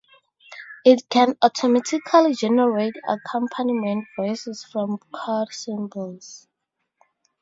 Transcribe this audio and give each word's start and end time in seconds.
It 0.83 1.07
can 1.11 1.37
automatically 1.43 2.33
generate 2.33 2.95
accompaniment 3.07 4.07
voices 4.17 4.63
from 4.63 4.97
chord 5.13 5.49
symbols. 5.53 6.47